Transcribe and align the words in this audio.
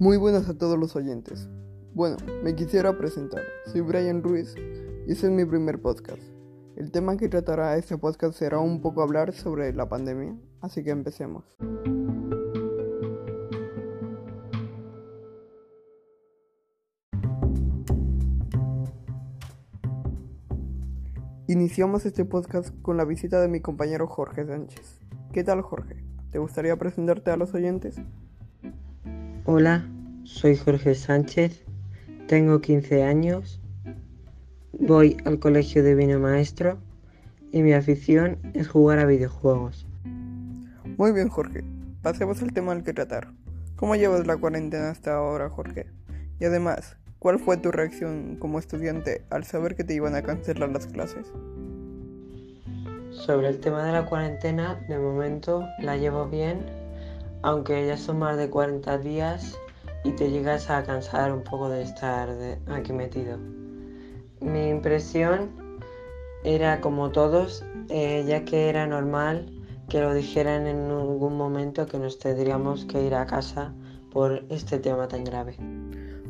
Muy 0.00 0.16
buenas 0.16 0.48
a 0.48 0.56
todos 0.56 0.78
los 0.78 0.94
oyentes. 0.94 1.48
Bueno, 1.92 2.18
me 2.44 2.54
quisiera 2.54 2.96
presentar. 2.96 3.42
Soy 3.66 3.80
Brian 3.80 4.22
Ruiz 4.22 4.54
y 5.08 5.10
este 5.10 5.26
es 5.26 5.32
mi 5.32 5.44
primer 5.44 5.82
podcast. 5.82 6.22
El 6.76 6.92
tema 6.92 7.16
que 7.16 7.28
tratará 7.28 7.76
este 7.76 7.98
podcast 7.98 8.38
será 8.38 8.60
un 8.60 8.80
poco 8.80 9.02
hablar 9.02 9.32
sobre 9.32 9.72
la 9.72 9.88
pandemia, 9.88 10.36
así 10.60 10.84
que 10.84 10.90
empecemos. 10.90 11.42
Iniciamos 21.48 22.06
este 22.06 22.24
podcast 22.24 22.72
con 22.82 22.96
la 22.96 23.04
visita 23.04 23.40
de 23.40 23.48
mi 23.48 23.60
compañero 23.60 24.06
Jorge 24.06 24.46
Sánchez. 24.46 25.00
¿Qué 25.32 25.42
tal 25.42 25.60
Jorge? 25.62 26.04
¿Te 26.30 26.38
gustaría 26.38 26.76
presentarte 26.76 27.32
a 27.32 27.36
los 27.36 27.52
oyentes? 27.52 27.96
Hola, 29.50 29.82
soy 30.24 30.56
Jorge 30.56 30.94
Sánchez, 30.94 31.64
tengo 32.26 32.60
15 32.60 33.02
años, 33.02 33.62
voy 34.72 35.16
al 35.24 35.38
colegio 35.38 35.82
de 35.82 35.94
Vino 35.94 36.20
Maestro 36.20 36.76
y 37.50 37.62
mi 37.62 37.72
afición 37.72 38.36
es 38.52 38.68
jugar 38.68 38.98
a 38.98 39.06
videojuegos. 39.06 39.86
Muy 40.98 41.12
bien 41.12 41.30
Jorge, 41.30 41.64
pasemos 42.02 42.42
al 42.42 42.52
tema 42.52 42.72
al 42.72 42.84
que 42.84 42.92
tratar. 42.92 43.32
¿Cómo 43.76 43.96
llevas 43.96 44.26
la 44.26 44.36
cuarentena 44.36 44.90
hasta 44.90 45.14
ahora 45.14 45.48
Jorge? 45.48 45.86
Y 46.38 46.44
además, 46.44 46.98
¿cuál 47.18 47.38
fue 47.38 47.56
tu 47.56 47.72
reacción 47.72 48.36
como 48.38 48.58
estudiante 48.58 49.24
al 49.30 49.44
saber 49.44 49.76
que 49.76 49.84
te 49.84 49.94
iban 49.94 50.14
a 50.14 50.20
cancelar 50.20 50.68
las 50.68 50.88
clases? 50.88 51.26
Sobre 53.12 53.48
el 53.48 53.60
tema 53.60 53.82
de 53.82 53.92
la 53.92 54.04
cuarentena, 54.04 54.78
de 54.90 54.98
momento 54.98 55.66
la 55.80 55.96
llevo 55.96 56.28
bien 56.28 56.66
aunque 57.42 57.86
ya 57.86 57.96
son 57.96 58.18
más 58.18 58.36
de 58.36 58.48
40 58.48 58.98
días 58.98 59.58
y 60.04 60.12
te 60.12 60.30
llegas 60.30 60.70
a 60.70 60.82
cansar 60.84 61.32
un 61.32 61.42
poco 61.42 61.68
de 61.68 61.82
estar 61.82 62.28
aquí 62.68 62.92
metido. 62.92 63.38
Mi 64.40 64.68
impresión 64.68 65.50
era 66.44 66.80
como 66.80 67.10
todos, 67.10 67.64
eh, 67.88 68.24
ya 68.26 68.44
que 68.44 68.68
era 68.68 68.86
normal 68.86 69.52
que 69.88 70.00
lo 70.00 70.14
dijeran 70.14 70.66
en 70.66 70.90
algún 70.90 71.36
momento 71.36 71.86
que 71.86 71.98
nos 71.98 72.18
tendríamos 72.18 72.84
que 72.84 73.02
ir 73.02 73.14
a 73.14 73.26
casa 73.26 73.74
por 74.12 74.44
este 74.50 74.78
tema 74.78 75.08
tan 75.08 75.24
grave. 75.24 75.56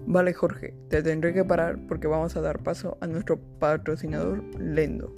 Vale 0.07 0.33
Jorge, 0.33 0.75
te 0.89 1.03
tendré 1.03 1.35
que 1.35 1.45
parar 1.45 1.79
porque 1.87 2.07
vamos 2.07 2.37
a 2.37 2.41
dar 2.41 2.63
paso 2.63 2.97
a 3.01 3.07
nuestro 3.07 3.39
patrocinador 3.59 4.43
Lendo. 4.59 5.15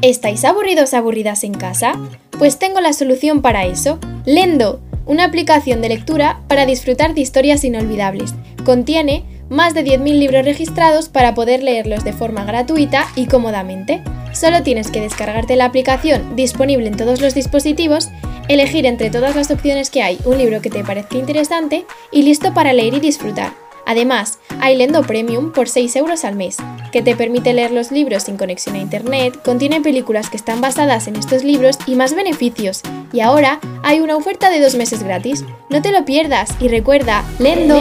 ¿Estáis 0.00 0.44
aburridos 0.44 0.94
aburridas 0.94 1.42
en 1.42 1.54
casa? 1.54 1.94
Pues 2.38 2.60
tengo 2.60 2.80
la 2.80 2.92
solución 2.92 3.42
para 3.42 3.66
eso. 3.66 3.98
Lendo, 4.24 4.80
una 5.06 5.24
aplicación 5.24 5.82
de 5.82 5.88
lectura 5.88 6.40
para 6.46 6.66
disfrutar 6.66 7.14
de 7.14 7.20
historias 7.20 7.64
inolvidables. 7.64 8.32
Contiene 8.64 9.24
más 9.48 9.74
de 9.74 9.84
10.000 9.84 10.18
libros 10.18 10.44
registrados 10.44 11.08
para 11.08 11.34
poder 11.34 11.64
leerlos 11.64 12.04
de 12.04 12.12
forma 12.12 12.44
gratuita 12.44 13.08
y 13.16 13.26
cómodamente. 13.26 14.00
Solo 14.32 14.62
tienes 14.62 14.92
que 14.92 15.00
descargarte 15.00 15.56
la 15.56 15.64
aplicación 15.64 16.36
disponible 16.36 16.86
en 16.86 16.96
todos 16.96 17.20
los 17.20 17.34
dispositivos, 17.34 18.08
elegir 18.46 18.86
entre 18.86 19.10
todas 19.10 19.34
las 19.34 19.50
opciones 19.50 19.90
que 19.90 20.02
hay 20.02 20.20
un 20.24 20.38
libro 20.38 20.62
que 20.62 20.70
te 20.70 20.84
parezca 20.84 21.18
interesante 21.18 21.86
y 22.12 22.22
listo 22.22 22.54
para 22.54 22.72
leer 22.72 22.94
y 22.94 23.00
disfrutar. 23.00 23.67
Además, 23.88 24.38
hay 24.60 24.76
Lendo 24.76 25.02
Premium 25.02 25.50
por 25.50 25.66
6 25.66 25.96
euros 25.96 26.26
al 26.26 26.36
mes, 26.36 26.58
que 26.92 27.00
te 27.00 27.16
permite 27.16 27.54
leer 27.54 27.70
los 27.70 27.90
libros 27.90 28.24
sin 28.24 28.36
conexión 28.36 28.74
a 28.74 28.80
Internet, 28.80 29.40
contiene 29.42 29.80
películas 29.80 30.28
que 30.28 30.36
están 30.36 30.60
basadas 30.60 31.08
en 31.08 31.16
estos 31.16 31.42
libros 31.42 31.78
y 31.86 31.94
más 31.94 32.14
beneficios. 32.14 32.82
Y 33.14 33.20
ahora 33.20 33.60
hay 33.82 34.00
una 34.00 34.14
oferta 34.14 34.50
de 34.50 34.60
dos 34.60 34.74
meses 34.74 35.02
gratis. 35.02 35.42
No 35.70 35.80
te 35.80 35.90
lo 35.90 36.04
pierdas 36.04 36.50
y 36.60 36.68
recuerda, 36.68 37.24
Lendo. 37.38 37.80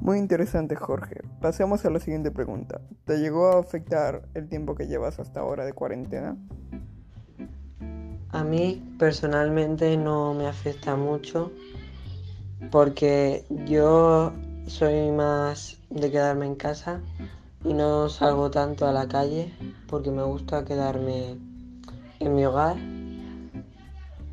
Muy 0.00 0.18
interesante 0.18 0.76
Jorge. 0.76 1.22
Pasemos 1.40 1.84
a 1.84 1.90
la 1.90 1.98
siguiente 1.98 2.30
pregunta. 2.30 2.80
¿Te 3.06 3.18
llegó 3.18 3.48
a 3.48 3.58
afectar 3.58 4.22
el 4.34 4.48
tiempo 4.48 4.76
que 4.76 4.86
llevas 4.86 5.18
hasta 5.18 5.40
ahora 5.40 5.64
de 5.64 5.72
cuarentena? 5.72 6.36
A 8.34 8.42
mí 8.42 8.82
personalmente 8.98 9.96
no 9.96 10.34
me 10.34 10.48
afecta 10.48 10.96
mucho 10.96 11.52
porque 12.72 13.44
yo 13.64 14.32
soy 14.66 15.12
más 15.12 15.78
de 15.88 16.10
quedarme 16.10 16.46
en 16.46 16.56
casa 16.56 17.00
y 17.62 17.74
no 17.74 18.08
salgo 18.08 18.50
tanto 18.50 18.88
a 18.88 18.92
la 18.92 19.06
calle 19.06 19.54
porque 19.86 20.10
me 20.10 20.24
gusta 20.24 20.64
quedarme 20.64 21.36
en 22.18 22.34
mi 22.34 22.44
hogar. 22.44 22.76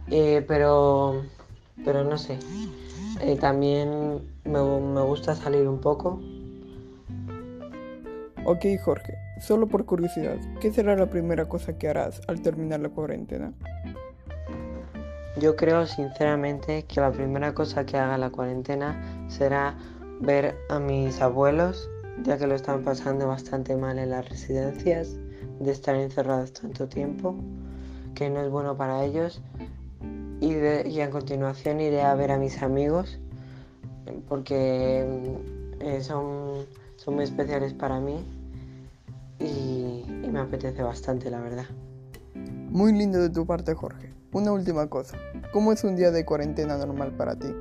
Eh, 0.09 0.44
pero, 0.47 1.22
pero 1.85 2.03
no 2.03 2.18
sé, 2.18 2.39
eh, 3.22 3.35
también 3.35 4.19
me, 4.45 4.63
me 4.63 5.01
gusta 5.01 5.35
salir 5.35 5.68
un 5.68 5.79
poco. 5.79 6.19
Ok 8.45 8.66
Jorge, 8.83 9.13
solo 9.39 9.68
por 9.68 9.85
curiosidad, 9.85 10.38
¿qué 10.59 10.72
será 10.72 10.95
la 10.95 11.12
primera 11.12 11.47
cosa 11.47 11.78
que 11.78 11.88
harás 11.88 12.22
al 12.28 12.41
terminar 12.41 12.79
la 12.79 12.89
cuarentena? 12.89 13.53
Yo 15.41 15.56
creo 15.56 15.88
sinceramente 15.88 16.84
que 16.84 17.02
la 17.02 17.12
primera 17.12 17.56
cosa 17.56 17.84
que 17.84 17.97
haga 17.97 18.16
la 18.19 18.29
cuarentena 18.29 19.25
será 19.28 19.75
ver 20.19 20.56
a 20.69 20.78
mis 20.78 21.19
abuelos, 21.19 21.90
ya 22.22 22.38
que 22.38 22.46
lo 22.46 22.53
están 22.53 22.84
pasando 22.84 23.28
bastante 23.28 23.75
mal 23.75 23.97
en 23.97 24.12
las 24.12 24.30
residencias, 24.30 25.18
de 25.59 25.72
estar 25.72 25.96
encerrados 25.96 26.53
tanto 26.53 26.88
tiempo, 26.88 27.35
que 28.13 28.30
no 28.30 28.40
es 28.41 28.51
bueno 28.51 28.78
para 28.78 29.03
ellos. 29.03 29.41
Y, 30.41 31.00
a 31.00 31.09
continuación 31.09 31.81
iré 31.81 32.03
a 32.03 32.13
ver 32.13 32.31
a 32.31 32.38
mis 32.38 32.62
amigos, 32.62 33.18
porque 34.30 35.03
eh, 35.80 36.01
son, 36.01 36.68
son 36.97 37.16
muy 37.16 37.24
especiales 37.24 37.74
para 37.74 38.00
mí 38.00 38.24
y 39.40 40.03
me 40.28 40.40
apetece 40.40 40.84
bastante, 40.84 41.31
la 41.31 41.40
verdad. 41.40 41.66
Muy 42.69 42.94
lindo 42.94 43.19
de 43.19 43.31
tu 43.31 43.44
parte, 43.47 43.74
Jorge. 43.74 44.21
Una 44.34 44.53
última 44.53 44.88
cosa, 44.88 45.18
¿cómo 45.52 45.74
es 45.74 45.84
un 45.84 45.97
día 45.97 46.09
de 46.09 46.24
cuarentena 46.24 46.78
normal 46.78 47.12
para 47.18 47.36
ti? 47.36 47.53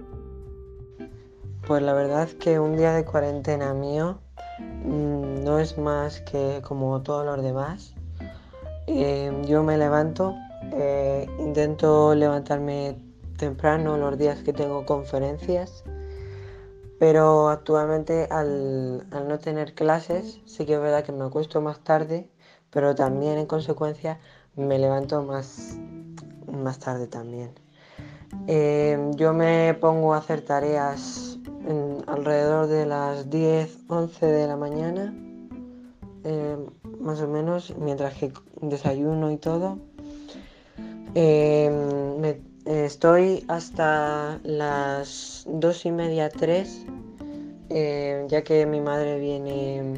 Pues 1.67 1.83
la 1.83 1.95
verdad 1.95 2.29
que 2.29 2.61
un 2.61 2.77
día 2.77 2.93
de 2.93 3.05
cuarentena 3.05 3.75
mío 3.75 4.21
mm, 4.85 5.43
no 5.43 5.59
es 5.59 5.77
más 5.79 6.21
que 6.21 6.63
como 6.63 7.03
todos 7.03 7.27
los 7.27 7.43
demás. 7.43 7.97
Em, 8.87 9.43
yo 9.47 9.65
me 9.65 9.77
levanto, 9.79 10.37
eh, 10.73 11.27
intento 11.41 12.15
levantarme 12.15 12.97
temprano 13.37 13.97
los 13.97 14.17
días 14.17 14.45
que 14.45 14.53
tengo 14.53 14.87
conferencias, 14.87 15.83
pero 17.01 17.49
actualmente 17.49 18.29
al, 18.31 19.09
al 19.11 19.27
no 19.27 19.41
tener 19.41 19.75
clases 19.75 20.41
sí 20.47 20.67
que 20.67 20.75
es 20.75 20.81
verdad 20.81 21.03
que 21.03 21.11
me 21.11 21.25
acuesto 21.25 21.61
más 21.61 21.83
tarde, 21.83 22.31
pero 22.71 22.95
también 22.95 23.39
en 23.39 23.47
consecuencia 23.47 24.21
me 24.55 24.79
levanto 24.79 25.21
más 25.25 25.77
más 26.53 26.79
tarde 26.79 27.07
también. 27.07 27.51
Eh, 28.47 28.99
yo 29.17 29.33
me 29.33 29.75
pongo 29.75 30.15
a 30.15 30.19
hacer 30.19 30.43
tareas 30.43 31.39
alrededor 32.07 32.67
de 32.67 32.87
las 32.87 33.29
10, 33.31 33.79
11 33.89 34.27
de 34.27 34.47
la 34.47 34.57
mañana, 34.57 35.15
eh, 36.25 36.57
más 37.01 37.21
o 37.21 37.29
menos, 37.29 37.75
mientras 37.79 38.15
que 38.15 38.33
desayuno 38.61 39.31
y 39.31 39.37
todo. 39.37 39.79
Eh, 41.15 42.41
estoy 42.65 43.45
hasta 43.49 44.39
las 44.43 45.45
2 45.49 45.87
y 45.87 45.93
media, 45.93 46.29
3, 46.29 46.87
ya 48.29 48.43
que 48.43 48.67
mi 48.67 48.81
madre 48.81 49.19
viene 49.19 49.95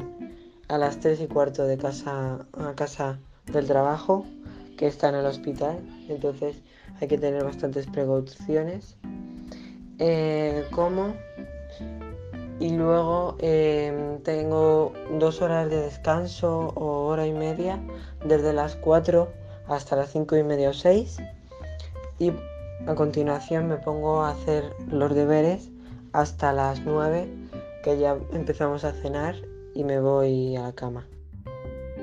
a 0.67 0.77
las 0.77 0.99
3 0.99 1.21
y 1.21 1.27
cuarto 1.27 1.65
de 1.65 1.77
casa 1.77 2.45
a 2.53 2.73
casa 2.75 3.19
del 3.51 3.67
trabajo 3.67 4.25
que 4.77 4.87
está 4.87 5.09
en 5.09 5.15
el 5.15 5.25
hospital, 5.25 5.79
entonces 6.09 6.61
hay 6.99 7.07
que 7.07 7.17
tener 7.17 7.43
bastantes 7.43 7.87
precauciones. 7.87 8.97
Eh, 9.99 10.65
como 10.71 11.13
y 12.59 12.69
luego 12.69 13.35
em, 13.39 14.19
tengo 14.21 14.93
dos 15.19 15.41
horas 15.41 15.69
de 15.69 15.77
descanso 15.77 16.71
o 16.75 17.07
hora 17.07 17.27
y 17.27 17.33
media 17.33 17.79
desde 18.25 18.53
las 18.53 18.75
4 18.75 19.31
hasta 19.67 19.95
las 19.95 20.11
5 20.11 20.37
y 20.37 20.43
media 20.43 20.69
o 20.69 20.73
6 20.73 21.17
y 22.19 22.31
a 22.87 22.95
continuación 22.95 23.67
me 23.67 23.77
pongo 23.77 24.21
a 24.21 24.31
hacer 24.31 24.63
los 24.87 25.13
deberes 25.13 25.69
hasta 26.13 26.53
las 26.53 26.81
9 26.85 27.27
que 27.83 27.97
ya 27.97 28.17
empezamos 28.31 28.83
a 28.83 28.93
cenar 28.93 29.35
y 29.73 29.83
me 29.83 29.99
voy 29.99 30.55
a 30.55 30.63
la 30.63 30.73
cama. 30.73 31.05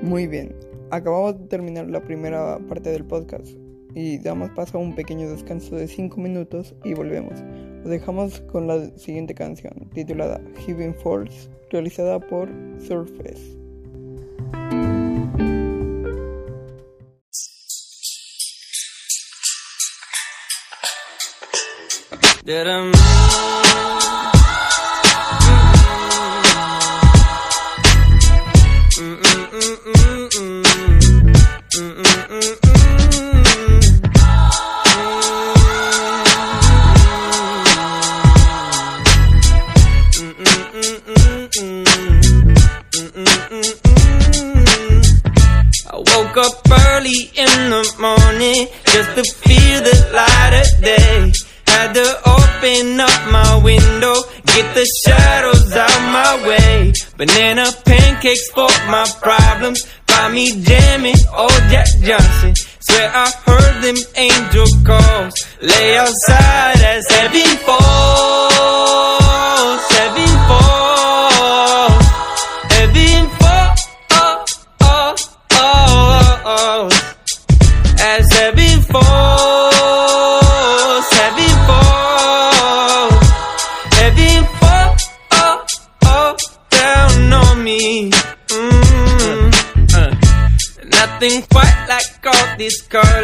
Muy 0.03 0.27
bien, 0.27 0.55
Acabamos 0.91 1.39
de 1.39 1.47
terminar 1.47 1.89
la 1.89 2.03
primera 2.03 2.59
parte 2.69 2.91
del 2.91 3.05
podcast 3.05 3.49
y 3.95 4.19
damos 4.19 4.51
paso 4.51 4.79
a 4.79 4.81
un 4.81 4.97
pequeño 4.97 5.31
descanso 5.31 5.77
de 5.77 5.87
5 5.87 6.17
minutos 6.21 6.75
y 6.85 6.95
volvemos. 6.95 7.41
Os 7.85 7.91
dejamos 7.91 8.41
con 8.53 8.67
la 8.67 8.87
siguiente 8.99 9.35
canción, 9.35 9.89
titulada 9.95 10.41
Heaven 10.67 10.95
Falls, 10.97 11.49
realizada 11.71 12.19
por 12.19 12.49
Surface. 12.81 13.57
to 49.17 49.25
feel 49.25 49.79
the 49.83 49.97
light 50.13 50.55
of 50.63 50.85
day. 50.85 51.33
Had 51.67 51.95
to 51.95 52.09
open 52.37 53.01
up 53.01 53.21
my 53.31 53.61
window, 53.63 54.17
get 54.47 54.75
the 54.75 54.87
shadows 55.05 55.73
out 55.73 56.01
my 56.13 56.49
way. 56.49 56.93
Banana 57.17 57.67
pancakes 57.85 58.51
for 58.51 58.69
my 58.89 59.07
problems. 59.21 59.87
Buy 60.07 60.31
me 60.33 60.63
jamming, 60.63 61.21
oh 61.33 61.69
Jack 61.71 61.89
Johnson. 62.03 62.55
Swear 62.81 63.11
I 63.15 63.31
heard 63.47 63.83
them 63.83 63.97
angel 64.17 64.67
calls. 64.85 65.35
Lay 65.63 65.97
outside 65.97 66.81
as 66.83 67.07
heaven 67.09 67.57
falls. 67.65 68.40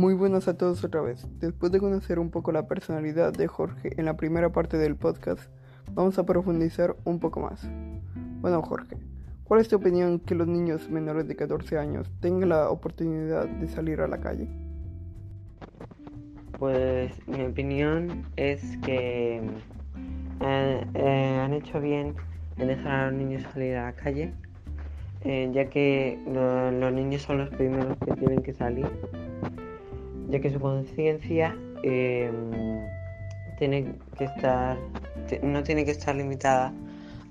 Muy 0.00 0.14
buenas 0.14 0.48
a 0.48 0.56
todos 0.56 0.82
otra 0.82 1.02
vez. 1.02 1.26
Después 1.40 1.70
de 1.72 1.78
conocer 1.78 2.18
un 2.18 2.30
poco 2.30 2.52
la 2.52 2.66
personalidad 2.66 3.34
de 3.34 3.46
Jorge 3.48 3.92
en 3.98 4.06
la 4.06 4.16
primera 4.16 4.50
parte 4.50 4.78
del 4.78 4.96
podcast, 4.96 5.42
vamos 5.92 6.18
a 6.18 6.24
profundizar 6.24 6.96
un 7.04 7.20
poco 7.20 7.40
más. 7.40 7.68
Bueno, 8.40 8.62
Jorge, 8.62 8.96
¿cuál 9.44 9.60
es 9.60 9.68
tu 9.68 9.76
opinión 9.76 10.18
que 10.18 10.34
los 10.34 10.46
niños 10.46 10.88
menores 10.88 11.28
de 11.28 11.36
14 11.36 11.76
años 11.76 12.10
tengan 12.20 12.48
la 12.48 12.70
oportunidad 12.70 13.46
de 13.46 13.68
salir 13.68 14.00
a 14.00 14.08
la 14.08 14.20
calle? 14.20 14.48
Pues 16.58 17.12
mi 17.28 17.42
opinión 17.44 18.24
es 18.36 18.78
que 18.78 19.42
eh, 20.40 20.86
eh, 20.94 21.40
han 21.44 21.52
hecho 21.52 21.78
bien 21.78 22.14
en 22.56 22.68
dejar 22.68 22.92
a 22.92 23.10
los 23.10 23.18
niños 23.18 23.42
salir 23.52 23.76
a 23.76 23.84
la 23.84 23.92
calle, 23.92 24.32
eh, 25.24 25.50
ya 25.52 25.66
que 25.68 26.18
lo- 26.26 26.70
los 26.70 26.90
niños 26.90 27.20
son 27.20 27.36
los 27.36 27.50
primeros 27.50 27.98
que 27.98 28.12
tienen 28.14 28.40
que 28.40 28.54
salir, 28.54 28.86
ya 30.30 30.40
que 30.40 30.50
su 30.50 30.60
conciencia 30.60 31.56
eh, 31.82 32.30
tiene 33.58 33.94
que 34.16 34.24
estar, 34.24 34.78
no 35.42 35.62
tiene 35.62 35.84
que 35.84 35.90
estar 35.90 36.14
limitada 36.14 36.72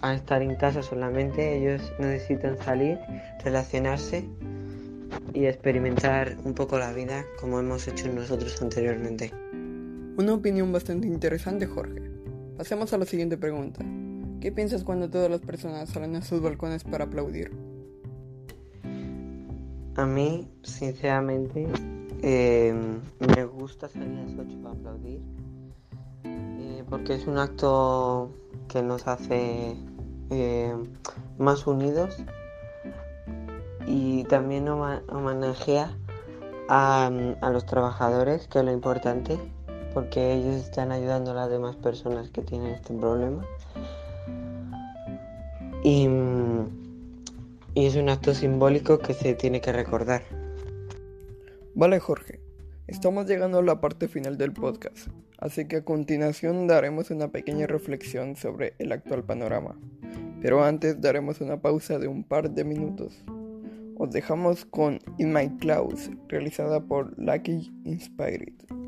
a 0.01 0.13
estar 0.13 0.41
en 0.41 0.55
casa 0.55 0.81
solamente, 0.81 1.57
ellos 1.57 1.81
necesitan 1.99 2.57
salir, 2.57 2.97
relacionarse 3.43 4.25
y 5.33 5.45
experimentar 5.45 6.37
un 6.43 6.53
poco 6.53 6.77
la 6.77 6.93
vida 6.93 7.25
como 7.39 7.59
hemos 7.59 7.87
hecho 7.87 8.07
nosotros 8.13 8.61
anteriormente. 8.61 9.31
Una 10.17 10.33
opinión 10.33 10.71
bastante 10.71 11.07
interesante, 11.07 11.65
Jorge. 11.65 12.01
Pasemos 12.57 12.93
a 12.93 12.97
la 12.97 13.05
siguiente 13.05 13.37
pregunta. 13.37 13.83
¿Qué 14.41 14.51
piensas 14.51 14.83
cuando 14.83 15.09
todas 15.09 15.29
las 15.29 15.41
personas 15.41 15.89
salen 15.89 16.15
a 16.15 16.21
sus 16.21 16.41
balcones 16.41 16.83
para 16.83 17.05
aplaudir? 17.05 17.51
A 19.95 20.05
mí, 20.05 20.47
sinceramente, 20.63 21.67
eh, 22.21 22.73
me 23.35 23.45
gusta 23.45 23.87
salir 23.87 24.17
a 24.17 24.23
las 24.23 24.37
8 24.37 24.57
para 24.61 24.75
aplaudir, 24.75 25.21
eh, 26.23 26.83
porque 26.89 27.15
es 27.15 27.27
un 27.27 27.37
acto 27.37 28.31
que 28.67 28.81
nos 28.81 29.07
hace 29.07 29.75
eh, 30.29 30.75
más 31.37 31.65
unidos 31.65 32.17
y 33.87 34.23
también 34.25 34.67
homenajea 34.67 35.95
a, 36.67 37.09
a 37.41 37.49
los 37.49 37.65
trabajadores, 37.65 38.47
que 38.47 38.59
es 38.59 38.65
lo 38.65 38.71
importante, 38.71 39.39
porque 39.93 40.33
ellos 40.33 40.55
están 40.55 40.91
ayudando 40.91 41.31
a 41.31 41.35
las 41.35 41.49
demás 41.49 41.75
personas 41.75 42.29
que 42.29 42.41
tienen 42.41 42.73
este 42.73 42.93
problema. 42.93 43.43
Y, 45.83 46.07
y 47.73 47.85
es 47.85 47.95
un 47.95 48.09
acto 48.09 48.33
simbólico 48.33 48.99
que 48.99 49.13
se 49.13 49.33
tiene 49.33 49.61
que 49.61 49.71
recordar. 49.71 50.38
Vale, 51.79 51.97
Jorge, 52.01 52.41
estamos 52.87 53.25
llegando 53.25 53.59
a 53.59 53.63
la 53.63 53.79
parte 53.79 54.09
final 54.09 54.37
del 54.37 54.51
podcast, 54.51 55.07
así 55.37 55.65
que 55.65 55.77
a 55.77 55.85
continuación 55.85 56.67
daremos 56.67 57.09
una 57.09 57.29
pequeña 57.29 57.67
reflexión 57.67 58.35
sobre 58.35 58.73
el 58.79 58.91
actual 58.91 59.23
panorama. 59.23 59.79
Pero 60.41 60.61
antes 60.61 60.99
daremos 60.99 61.39
una 61.39 61.61
pausa 61.61 61.97
de 61.97 62.09
un 62.09 62.25
par 62.25 62.51
de 62.51 62.65
minutos. 62.65 63.23
Os 63.95 64.11
dejamos 64.11 64.65
con 64.65 64.99
In 65.19 65.31
My 65.31 65.55
Clouds, 65.55 66.11
realizada 66.27 66.81
por 66.81 67.17
Lucky 67.17 67.71
Inspired. 67.85 68.78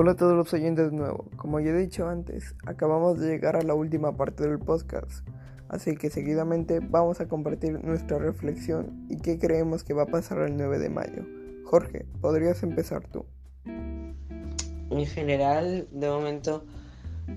Hola 0.00 0.12
a 0.12 0.14
todos 0.14 0.36
los 0.36 0.52
oyentes 0.52 0.92
de 0.92 0.96
nuevo. 0.96 1.28
Como 1.36 1.58
ya 1.58 1.70
he 1.70 1.76
dicho 1.76 2.08
antes, 2.08 2.54
acabamos 2.64 3.18
de 3.18 3.30
llegar 3.30 3.56
a 3.56 3.62
la 3.62 3.74
última 3.74 4.16
parte 4.16 4.48
del 4.48 4.60
podcast, 4.60 5.26
así 5.68 5.96
que 5.96 6.08
seguidamente 6.08 6.78
vamos 6.78 7.20
a 7.20 7.26
compartir 7.26 7.84
nuestra 7.84 8.16
reflexión 8.20 9.08
y 9.10 9.16
qué 9.16 9.40
creemos 9.40 9.82
que 9.82 9.94
va 9.94 10.04
a 10.04 10.06
pasar 10.06 10.38
el 10.42 10.56
9 10.56 10.78
de 10.78 10.88
mayo. 10.88 11.24
Jorge, 11.64 12.06
¿podrías 12.20 12.62
empezar 12.62 13.08
tú? 13.08 13.26
En 13.64 15.04
general, 15.04 15.88
de 15.90 16.08
momento, 16.08 16.64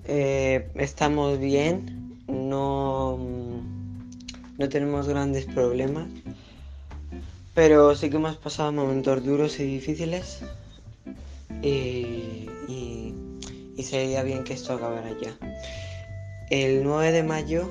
eh, 0.06 0.70
estamos 0.75 1.39
bien, 1.39 2.22
no, 2.27 3.18
no 4.60 4.70
tenemos 4.70 5.08
grandes 5.08 5.48
problemas, 5.48 6.10
pero 7.56 7.96
sí 7.96 8.12
que 8.12 8.18
hemos 8.18 8.38
pasado 8.38 8.72
momentos 8.72 9.25
duros 9.25 9.60
y 9.60 9.63
difíciles 9.63 10.44
y, 11.62 12.11
y 13.82 13.84
sería 13.84 14.22
bien 14.22 14.44
que 14.44 14.54
esto 14.54 14.74
acabara 14.74 15.10
ya. 15.20 15.36
El 16.52 16.84
9 16.84 17.12
de 17.12 17.24
mayo 17.24 17.68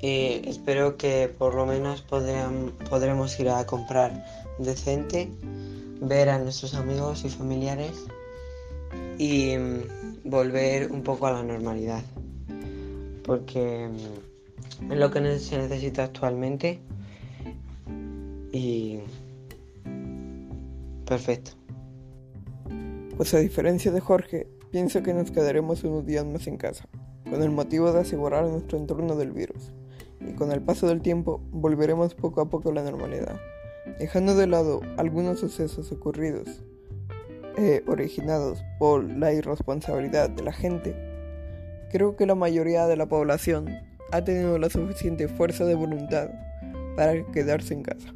eh, 0.00 0.42
espero 0.46 0.96
que 0.96 1.26
por 1.26 1.54
lo 1.54 1.66
menos 1.66 2.04
podrem- 2.08 2.70
podremos 2.88 3.38
ir 3.40 3.48
a 3.48 3.66
comprar 3.66 4.24
decente, 4.58 5.28
ver 6.00 6.28
a 6.28 6.38
nuestros 6.38 6.74
amigos 6.74 7.24
y 7.24 7.28
familiares 7.28 8.06
y 9.18 9.56
mm, 9.56 10.30
volver 10.30 10.92
un 10.92 11.02
poco 11.02 11.26
a 11.26 11.32
la 11.32 11.42
normalidad. 11.42 12.04
Porque 13.24 13.88
mm, 13.88 14.92
es 14.92 14.98
lo 14.98 15.10
que 15.10 15.38
se 15.40 15.58
necesita 15.58 16.04
actualmente 16.04 16.78
y 18.52 19.00
perfecto. 21.04 21.61
Pues 23.22 23.34
a 23.34 23.38
diferencia 23.38 23.92
de 23.92 24.00
Jorge, 24.00 24.48
pienso 24.72 25.04
que 25.04 25.14
nos 25.14 25.30
quedaremos 25.30 25.84
unos 25.84 26.04
días 26.04 26.26
más 26.26 26.48
en 26.48 26.56
casa, 26.56 26.88
con 27.30 27.40
el 27.40 27.52
motivo 27.52 27.92
de 27.92 28.00
asegurar 28.00 28.44
nuestro 28.46 28.76
entorno 28.76 29.14
del 29.14 29.30
virus. 29.30 29.70
Y 30.18 30.32
con 30.32 30.50
el 30.50 30.60
paso 30.60 30.88
del 30.88 31.02
tiempo 31.02 31.40
volveremos 31.52 32.16
poco 32.16 32.40
a 32.40 32.50
poco 32.50 32.70
a 32.70 32.74
la 32.74 32.82
normalidad, 32.82 33.40
dejando 34.00 34.34
de 34.34 34.48
lado 34.48 34.80
algunos 34.96 35.38
sucesos 35.38 35.92
ocurridos, 35.92 36.64
eh, 37.58 37.84
originados 37.86 38.64
por 38.80 39.04
la 39.04 39.32
irresponsabilidad 39.32 40.28
de 40.28 40.42
la 40.42 40.52
gente. 40.52 40.96
Creo 41.92 42.16
que 42.16 42.26
la 42.26 42.34
mayoría 42.34 42.88
de 42.88 42.96
la 42.96 43.06
población 43.06 43.68
ha 44.10 44.24
tenido 44.24 44.58
la 44.58 44.68
suficiente 44.68 45.28
fuerza 45.28 45.64
de 45.64 45.76
voluntad 45.76 46.28
para 46.96 47.24
quedarse 47.30 47.72
en 47.72 47.84
casa. 47.84 48.12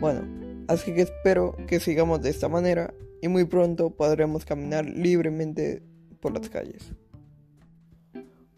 Bueno, 0.00 0.22
así 0.68 0.94
que 0.94 1.02
espero 1.02 1.54
que 1.66 1.78
sigamos 1.78 2.22
de 2.22 2.30
esta 2.30 2.48
manera 2.48 2.94
y 3.22 3.28
muy 3.28 3.44
pronto 3.44 3.90
podremos 3.90 4.44
caminar 4.44 4.84
libremente 4.84 5.82
por 6.20 6.34
las 6.34 6.50
calles. 6.50 6.92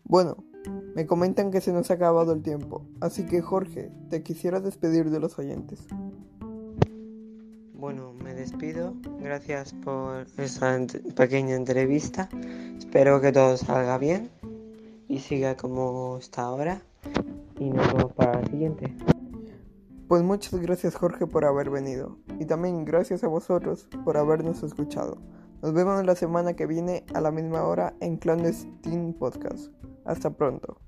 Bueno, 0.04 0.38
me 0.97 1.06
comentan 1.06 1.50
que 1.50 1.61
se 1.61 1.73
nos 1.73 1.90
ha 1.90 1.94
acabado 1.94 2.33
el 2.33 2.42
tiempo, 2.42 2.83
así 3.00 3.26
que 3.26 3.42
Jorge, 3.42 3.92
te 4.09 4.23
quisiera 4.23 4.61
despedir 4.61 5.11
de 5.11 5.21
los 5.21 5.38
oyentes. 5.38 5.87
Bueno, 7.75 8.14
me 8.14 8.33
despido. 8.33 8.94
Gracias 9.21 9.75
por 9.75 10.26
esta 10.38 10.80
pequeña 11.14 11.56
entrevista. 11.56 12.30
Espero 12.78 13.21
que 13.21 13.33
todo 13.33 13.59
salga 13.59 13.99
bien 13.99 14.30
y 15.06 15.18
siga 15.18 15.59
como 15.59 16.16
está 16.18 16.42
ahora. 16.42 16.80
Y 17.59 17.68
nos 17.68 17.92
vemos 17.92 18.12
para 18.14 18.40
la 18.40 18.47
siguiente. 18.47 18.97
Pues 20.09 20.23
muchas 20.23 20.59
gracias 20.61 20.94
Jorge 20.94 21.26
por 21.26 21.44
haber 21.44 21.68
venido 21.68 22.16
y 22.38 22.45
también 22.45 22.85
gracias 22.85 23.25
a 23.25 23.29
vosotros 23.29 23.88
por 24.05 24.17
habernos 24.17 24.62
escuchado. 24.62 25.19
Nos 25.62 25.73
vemos 25.73 26.05
la 26.05 26.14
semana 26.14 26.55
que 26.55 26.67
viene 26.67 27.05
a 27.14 27.21
la 27.21 27.31
misma 27.31 27.64
hora 27.64 27.95
en 28.00 28.17
Clandestine 28.17 29.14
Podcast. 29.14 29.73
Hasta 30.05 30.31
pronto. 30.31 30.79